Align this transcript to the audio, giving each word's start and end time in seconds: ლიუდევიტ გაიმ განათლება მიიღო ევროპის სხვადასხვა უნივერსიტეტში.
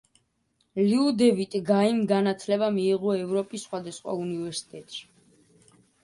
ლიუდევიტ 0.85 1.51
გაიმ 1.67 1.99
განათლება 2.11 2.69
მიიღო 2.77 3.13
ევროპის 3.17 3.65
სხვადასხვა 3.69 4.15
უნივერსიტეტში. 4.23 5.05